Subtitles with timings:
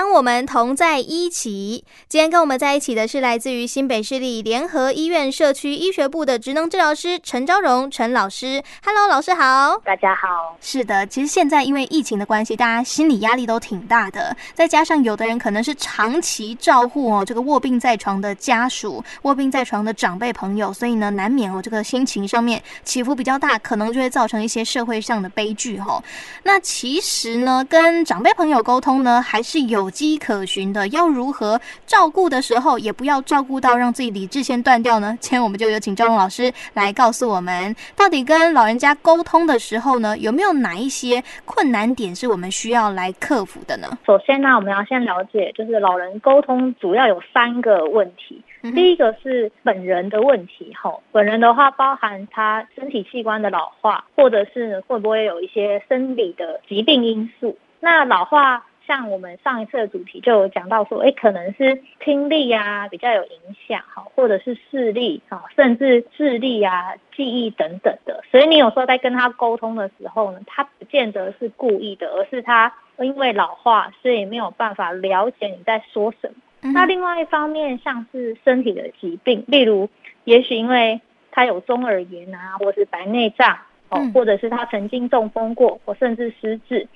[0.00, 1.84] 当我们同在一起。
[2.08, 8.62] 今天跟我们在一起的是来自于新北市立联合医院社区医学部的职能治疗师陈昭荣陈老师。
[8.82, 10.56] Hello，老师好，大家好。
[10.62, 26.02] 是的，其实现在因为疫情的关系，大家心理压力都挺大的，再加上有的人可能是长期照护哦这个卧病在床的家属、卧病在床的长辈朋友，所以呢，难免哦这个心情上面起伏比较大，可能就会造成一些社会上的悲剧哈。
[26.44, 30.86] 那其实呢，跟长辈朋友沟通呢，还是有迹可循的。
[30.88, 35.16] 要如何照顾的时候，也不要照顾到让自己理智先断掉呢？
[35.20, 43.98] 今天我们就有请赵荣老师来告诉我们，到底跟老人家沟通的时候呢，有没有哪一些困难点是我们需要来克服的呢？
[44.06, 48.42] 首先呢，我们要先了解，就是老人沟通主要有三个问题。
[48.74, 57.56] 第一个是本人的问题，吼，本人的话包含他身体器官的老化，或者是会不会有一些生理的疾病因素。
[57.80, 63.30] 那老化，像我们上一次的主题就有讲到说，哎，可能是听力啊比较有影
[63.68, 68.20] 响，哈，或者是视力，啊，甚至智力啊、记忆等等的。
[68.32, 76.72] 所以你有时候在跟他沟通的时候呢，他不见得是故意的，而是他因为老化，所以没有办法了解你在说什么。
[76.72, 79.88] 那另外一方面，像是身体的疾病，例如，
[80.24, 81.00] 也许因为
[81.30, 83.56] 他有中耳炎啊，或是白内障，
[83.88, 86.88] 哦，或者是他曾经中风过，或甚至失智，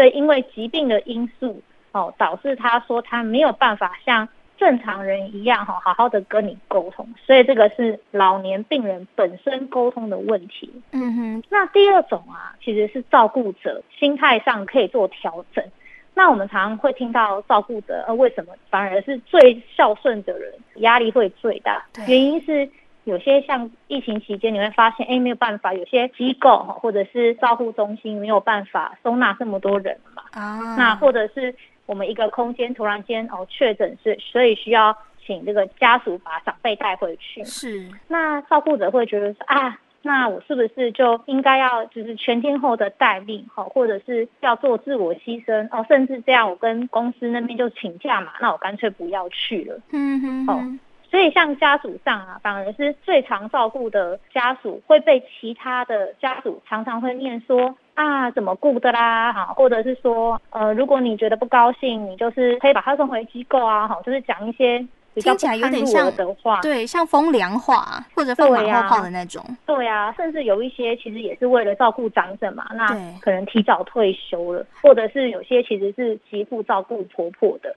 [0.00, 1.60] 所以因为疾病的因素，
[1.92, 10.72] 哦，导致他说他没有办法像正常人一样，哈，好好的跟你沟通，所以这个是老年病人本身沟通的问题。
[10.92, 15.62] 嗯哼，那第二种啊，其实是照顾者心态上可以做调整。
[16.14, 21.84] 那我们常常会听到照顾者，呃，为什么反而是最孝顺的人压力会最大？
[22.08, 22.66] 原因是
[23.10, 30.22] 有些像疫情期间，你会发现，哎，没有办法，有些机构或者是照护中心没有办法收纳这么多人嘛。
[30.32, 30.76] 啊。
[30.76, 31.54] 那或者是
[31.86, 37.44] 我们一个空间突然间哦确诊是，所以需要请这个家属把长辈带回去。
[37.44, 37.88] 是。
[38.08, 39.78] 那照顾者会觉得说啊。
[40.02, 49.78] 那我是不是就应该要就是全天候的待命，好，或者是要做自我牺牲哦，甚至这样我跟公司那边就请假嘛，那我干脆不要去了。
[49.92, 50.78] 嗯哼，哼，哦，
[51.10, 64.86] 所以像家属上啊，反而是最常照顾的家属会被其他的家属常常会念说啊，怎么顾的啦，哈，或者是说呃，如果你觉得不高兴，你就是可以把他送回机构啊，哈，就是讲一些。
[65.16, 69.44] 听起来有点像的话，对，像风凉话或者放马后炮的那种。
[69.66, 72.86] 对呀、啊啊，甚至有一些其实也是为了照顾长者嘛，那
[73.20, 77.74] 可能提早退休了，或者是有些其实是媳妇照顾婆婆的。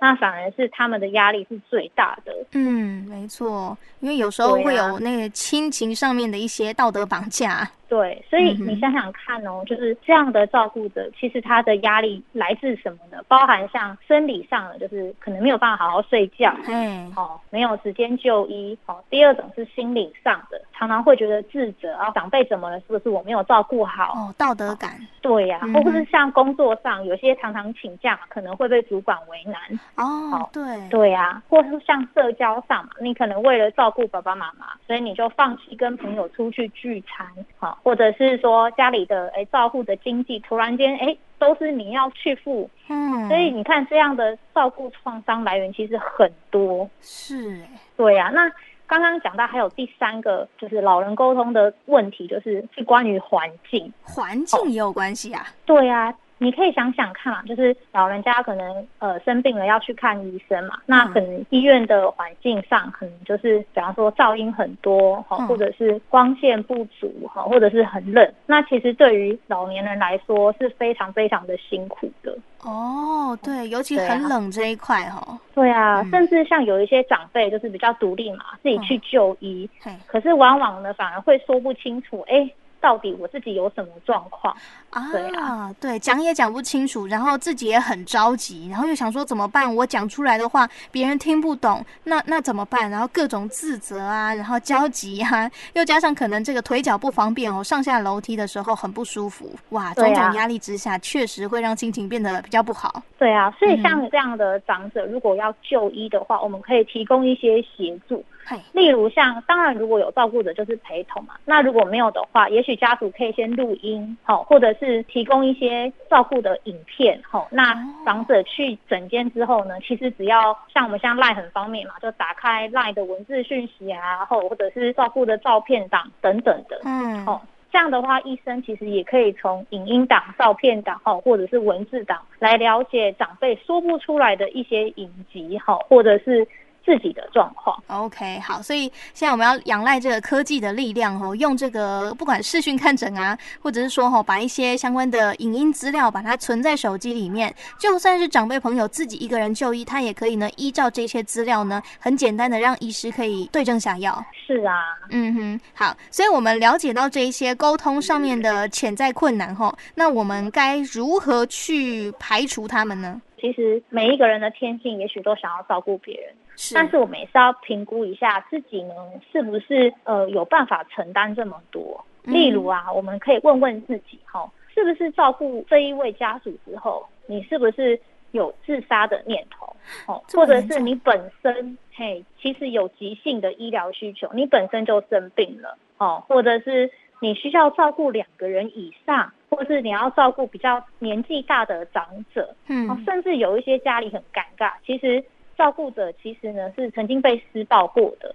[0.00, 2.32] 那反而是他们的压力是最大的。
[2.52, 7.68] 嗯，没错，因为有时候会有那个亲情上面的一些道德绑架。
[7.88, 13.22] 对，所以你想想看哦，就是这样的照顾者，其实他的压力来自什么呢？
[13.28, 18.96] 包含像生理上的，就是可能没有办法好好睡觉，嗯，哦，没有时间就医，哦。
[19.08, 22.78] 第二种是心理上的，常常会觉得自责啊，长辈怎么了？
[22.80, 24.12] 是不是我没有照顾好？
[24.14, 24.90] 哦，道德感。
[25.20, 29.60] 对呀、啊，或者是像工作上，有些常常请假，可能会被主管为难。
[29.96, 37.26] 哦，对，对呀、啊，或是像社交上嘛，你可能为了照顾爸爸妈妈，所以你就放弃跟朋友出去聚餐，
[37.58, 47.60] 好，或者是说家里的哎照顾的经济突然间哎都是你要去付，嗯，所以你看这样的照顾创伤来源其实很多，是，
[47.96, 48.50] 对呀、啊，那
[48.86, 56.14] 刚刚讲到还有第三个就是老人沟通的问题，就是是关于环境，环境也有关系啊，对呀、啊。
[56.38, 72.36] 你可以想想看嘛，就是老人家可能呃生病了要去看医生嘛，那可能医院的环境上可能就是比方说噪音很多哈，或者是光线不足哈，或者是很冷，那其实对于老年人来说是非常非常的辛苦的。
[72.62, 75.38] 哦，对，尤其很冷这一块哈。
[75.54, 79.68] 对啊，甚至像有一些长辈就是比较独立嘛，自己去就医，
[80.06, 82.50] 可是往往呢反而会说不清楚，哎。
[82.80, 84.56] 到底我自己有什么状况
[84.90, 85.10] 啊？
[85.12, 89.74] 对啊，对，讲也讲不清楚，然后自己也很着急，然后又想说怎么办？
[89.74, 92.90] 我讲出来的话别人听不懂，那那怎么办？
[92.90, 103.02] 然后各种自责啊，然后焦急啊，又加上可能这个腿脚不方便哦，上下楼梯的时候很不舒服，哇，种种压力之下，确实会让心情变得比较不好。
[103.18, 108.24] 对啊，所以像这样的长者，如果要就医的话，我们可以提供一些协助。
[108.72, 111.34] 例如像，当然如果有照顾者就是陪同嘛。
[111.44, 117.46] 那如果没有的话，也许家属可以先录音，好，或者是提供一些照顾的影片，好。
[117.50, 117.74] 那
[118.04, 127.44] 长者去诊间之后呢，其实只要像我们像 LINE 很方便嘛，就打开 LINE 的文字讯息啊，或或者是照顾的照片档等等的，嗯，好。
[127.70, 136.46] 这样的话，医生其实也可以从影音档、照片档哈，或者是文字档来了解长辈说不出来的一些隐疾哈，或者是。
[136.86, 154.24] 自己的状况，OK，好，所以现在我们要仰赖这个科技的力量哦，用这个不管视讯看诊啊，或者是说哈，把一些相关的影音资料把它存在手机里面，就算是长辈朋友自己一个人就医，他也可以呢依照这些资料呢，很简单的让医师可以对症下药。
[154.46, 154.72] 是啊，
[155.10, 163.20] 嗯哼，好，所以我们了解到这一些沟通上面的潜在困难哈，那我们该如何去排除他们呢？
[163.46, 166.34] 其实每一个人的天性，也许都想要照顾别人。
[166.56, 168.94] 是，但是我们也是要评估一下自己呢，
[169.30, 172.04] 是不是呃有办法承担这么多？
[172.24, 178.00] 例如啊，我们可以问问自己哈，是不是照顾这一位家属之后，你是不是
[178.32, 179.76] 有自杀的念头？
[180.08, 186.90] 哦，或者是你本身嘿，其实有急性的医疗需求，你本身就生病了哦，或者是
[187.20, 195.24] 你需要照顾两个人以上，或是你要照顾比较年纪大的长者，嗯，甚至有一些家里很尴尬，其实。
[195.58, 198.34] 照顾者其实呢是曾经被施暴过的，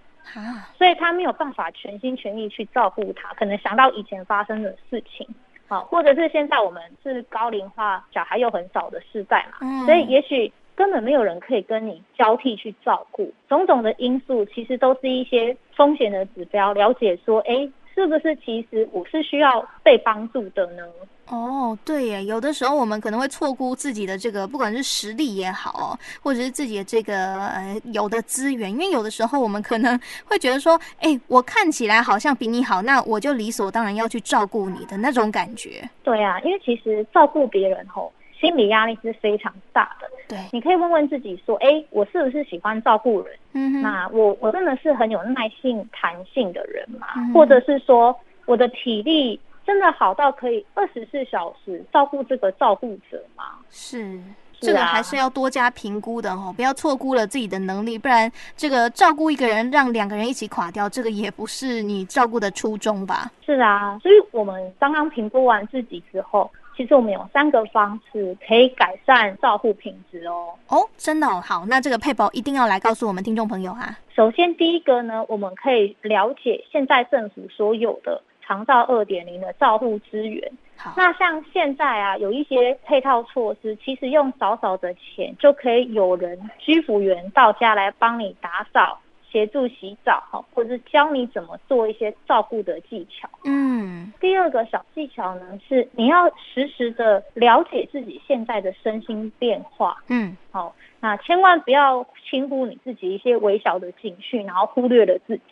[0.75, 5.27] 所以他没有办法全心全意去照顾他，可能想到以前发生的事情，
[5.68, 17.69] 好，或者是现在我们是高龄化，小孩又很少的世代嘛，所以也许根本没有人可以跟你交替去照顾，种种的因素其实都是一些风险的指标，了解说，哎。
[17.93, 20.83] 是不是其实我是需要被帮助的呢？
[21.27, 27.15] 哦，对耶，有的时候我们可能会错估自己的这个，不管是实力也好，或者是自己的这个
[27.47, 35.88] 呃有的资源，因为有的时候我们可能 会觉得说，哎，我看起来好像比你好，那我就理所当然要去照顾你的那种感觉。
[36.03, 38.11] 对啊，因为其实照顾别人吼。
[38.41, 40.07] 心理压力是非常大的。
[40.27, 43.38] 对，你可以问问自己说：哎，我是不是喜欢照顾人？
[43.53, 47.07] 嗯，那我我真的是很有耐性、弹性的人嘛？
[47.17, 48.13] 嗯、或者是说，
[48.45, 53.43] 我的体力真的好到可以二十四小时照顾这个照顾者吗？
[53.69, 54.19] 是，
[54.59, 63.29] 这个还是要多加评估的哦，不要错估了自己的能力，不然这个照顾一个人让两个人一起垮掉，这个也不是你照顾的初衷吧？
[63.45, 66.49] 是啊，所以我们刚刚评估完自己之后。
[66.75, 70.50] 其实我们有三个方式可以改善照护品质哦。
[70.68, 73.97] 哦，真的哦，好，那这个配宝一定要来告诉我们听众朋友啊。
[74.15, 80.51] 首先，第一个呢，我们可以了解现在政府所有的长照二点零的照护资源。
[80.77, 89.00] 好，那像现在啊，有一些配套措施，其实用少少的钱就可以有人居服员到家来帮你打扫。
[89.31, 93.30] 协助洗澡哈，或者是教你怎么做一些照顾的技巧。
[93.45, 99.98] 嗯，第二个小技巧呢，是你要实时的了解自己现在的身心变化。
[100.10, 105.44] 嗯，好，那千万不要轻忽你自己一些微小的情绪，然后忽略了自己。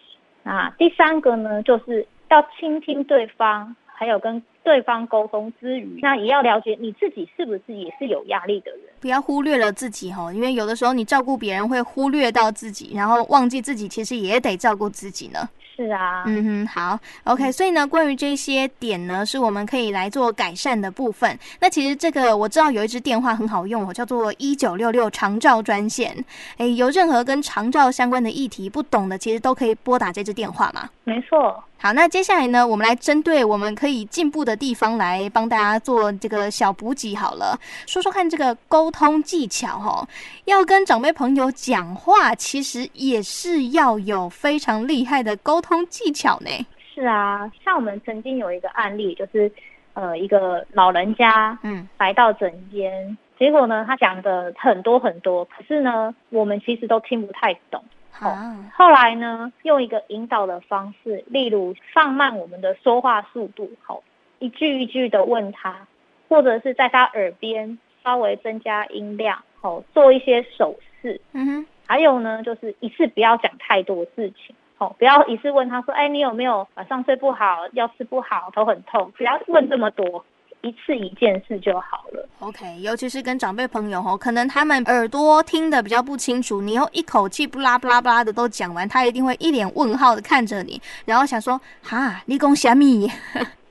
[0.44, 3.76] 那第三个呢，就是要倾听对方。
[4.00, 15.50] 还有跟对方沟通之余，那也要了解你自己是不是也是有压力的人，不要忽略了自己哈，因为有的时候你照顾别人会忽略到自己，然后忘记自己其实也得照顾自己呢。
[15.76, 21.38] 是啊，嗯哼，好，OK，所以呢，关于这些点呢，是我们可以来做改善的部分。
[21.60, 26.14] 那其实这个我知道有一支电话很好用，叫做一九六六长照专线。
[26.58, 30.90] 哎，有任何跟长照相关的议题不懂的，其实都可以拨打这支电话嘛。
[31.04, 31.62] 没错。
[31.82, 37.58] 好，那接下来呢，我们来针对我们可以进步的地方来帮大家做这个小补给好了。
[37.88, 40.06] 说说看这个沟通技巧哈，
[40.44, 46.50] 要跟长辈朋友讲话，其实也是要有非常厉害的沟通技巧呢。
[46.94, 49.50] 是啊，像我们曾经有一个案例，就是
[49.94, 57.82] 呃一个老人家嗯来到诊间，嗯、结果呢他讲的很多很多，可是呢我们其实都听不太懂。
[58.12, 58.36] 好，
[58.74, 64.04] 后来呢，用一个引导的方式，例如放慢我们的说话速度，好，
[64.40, 65.88] 一句一句的问他，
[66.28, 80.26] 或者是在他耳边稍微增加音量，好，做一些手势，嗯哼，还有呢，就是一次不要讲太多事情，好，不要一次问他说，哎，你有没有晚上睡不好，腰吃不好，头很痛，不要问这么多。
[80.62, 82.19] 一次一件事就好了。
[82.40, 93.12] OK，尤其是跟长辈朋友哦，可能他们耳朵听得比较不清楚，你要一口气不拉不拉不拉的都讲完，他一定会一脸问号的看着你，然后想说：哈，你讲虾米？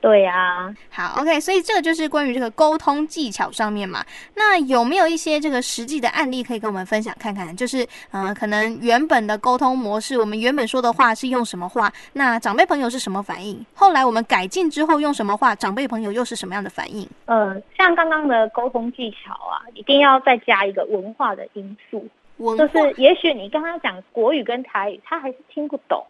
[0.01, 4.01] 对呀、啊，好，OK，所以这个就是关于这个沟通技巧上面嘛。
[4.33, 7.53] 那有没有一些这个实际的案例可以跟我们分享看看？
[7.53, 11.91] 就是，嗯、呃，可能原本的沟通模式，我们原本说的话是用什么话？
[12.13, 13.65] 那长辈朋友是什么反应？
[13.73, 15.53] 后来我们改进之后用什么话？
[15.53, 17.05] 长辈朋友又是什么样的反应？
[17.25, 26.01] 呃，像刚刚的沟通技巧啊，一定要再加一个文化的因素，文就是也许你刚刚讲国语跟台语，他还是听不懂。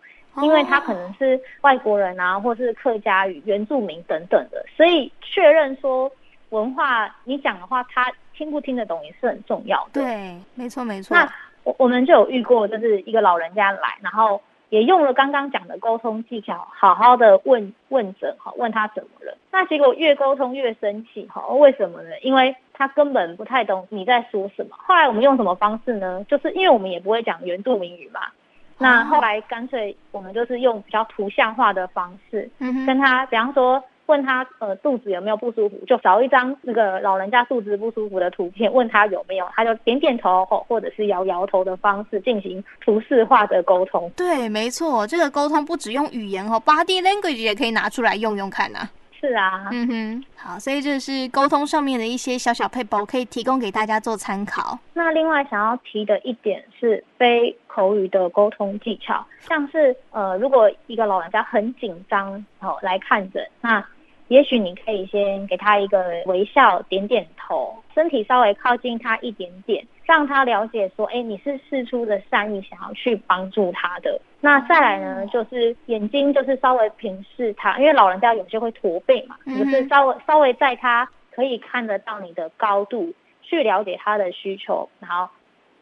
[0.41, 6.12] 因为他可能是外国人啊，或是客家语、原住民等等的，所以确认说
[6.50, 10.01] 文化你讲的话，他听不听得懂也是很重要的。
[10.01, 11.15] 对，没错没错。
[11.15, 11.31] 那
[11.63, 19.38] 我我们就有遇过，就是一个老人家来，然后也用了刚刚讲的沟通技巧，好好的问问诊，哈，问他怎么了。
[19.51, 22.12] 那结果越沟通越生气，哈，为什么呢？
[22.22, 24.75] 因为他根本不太懂你在说什么。
[24.77, 26.24] 后来我们用什么方式呢？
[26.29, 28.22] 就是因为我们也不会讲原住民语嘛。
[28.79, 44.09] 那后来干脆我们就是用比较图像化的方式，跟他，比方说问他呃肚子有没有不舒服，就找一张那个老人家肚子不舒服的图片，问他有没有，他就点点头或或者是摇摇头的方式进行图示化的沟通。
[44.15, 48.89] 对，没错，这个沟通不只用语言哦，body language 也可以拿出来用用看呐。
[49.19, 54.79] 是啊，嗯哼，好，所以这是沟通上面的一些小小配包，可以提供给大家做参考。
[54.93, 63.85] 那另外想要提的一点是非口语的沟通技巧，像是呃，如果一个老人家很紧张哦来看诊，那
[64.29, 74.19] 也许你可以先给他一个微笑，点点头，身体稍微靠近他一点点，让他了解说，哎，你是释出的善意，想要去帮助他的。
[74.39, 85.27] 那再来呢，就是眼睛就是稍微平视他，因为老人家有些会驼背嘛，就是稍微稍微在他可以看得到你的高度去了解他的需求，然后。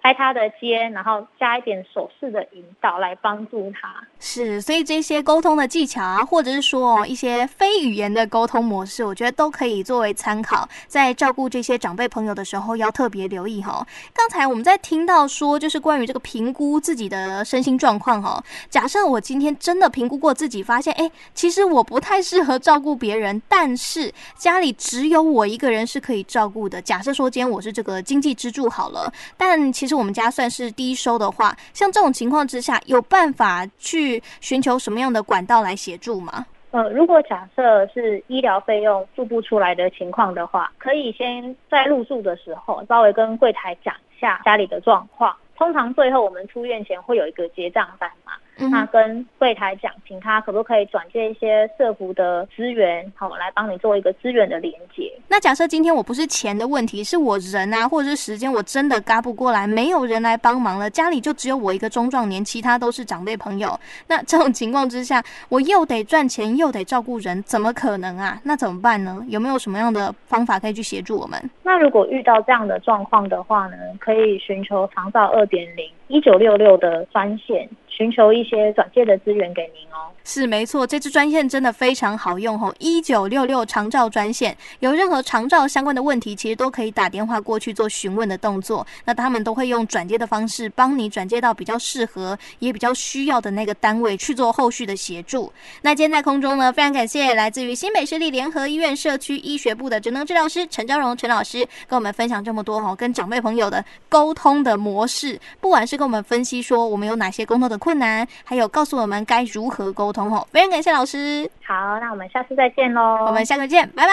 [0.07, 3.93] 拍他的肩，然后加一点手势的引导来帮助他。
[4.21, 13.85] 是，所以这些沟通的技巧啊，或者是说一些非语言的沟通模式，我觉得都可以作为参考，在照顾这些长辈朋友的时候要特别留意哈。
[14.13, 18.41] 刚才我们在听到说，就是关于这个评估自己的身心状况哈。
[18.69, 26.81] 假设我今天真的评估过自己，发现哎，其实我不太适合照顾别人，但是家里只有我一个人是可以照顾的。
[26.81, 29.96] 假设说今天我是这个经济支柱好了，但其实。
[29.97, 36.45] 我们家算是低收的话，像这种情况之下，有办法去寻求什么样的管道来协助吗？
[36.71, 45.35] 呃，如果假设是医疗费用付不出来的情况的话，可以先在入住的时候稍微跟柜台讲一下家里的状况。
[45.55, 48.33] 通常最后我们出院前会有一个结账单嘛。
[48.57, 55.11] 那跟柜台讲，请他可不可以转接一些社福的资源，好，来帮你做一个资源的连接。
[55.27, 63.79] 那假设今天我不是钱的问题，是我人啊，或者是时间，我真的嘎不过来，没有人来帮忙了，家里就只有我一个中壮年，其他都是长辈朋友。
[64.07, 68.39] 那这种情况之下，我又得赚钱，又得照顾人，怎么可能啊？
[68.43, 69.23] 那怎么办呢？
[69.27, 71.37] 有没有什么样的方法可以去协助我们？
[71.63, 77.69] 那如果遇到这样的状况的话呢，可以寻求长照二点零一九六六的专线。
[77.87, 80.11] 寻求一些转借的资源给您哦。
[80.29, 88.85] 是没错，这支专线真的非常好用哦，一九六六长照专线，有任何长照相关的问题，其实都可以打电话过去做询问的动作。
[89.05, 95.49] 那他们都会用转接的方式，帮你转接到比较适合也比较需要的那个单位去做后续的协助。
[95.81, 107.77] 那今天在空中呢，非常感谢来自于新北市立联合医院社区医学部的职能治疗师陈昭荣陈老师，跟我们分享这么多哦，跟长辈朋友的沟通的模式，不管是跟我们分析说我们有哪些沟通的。
[107.77, 110.47] 困难，还有告诉我们该如何沟通哦。
[110.51, 111.49] 非常感谢老师。
[111.65, 113.25] 好，那我们下次再见喽。
[113.27, 114.11] 我们下次见，拜拜，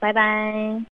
[0.00, 0.93] 拜拜。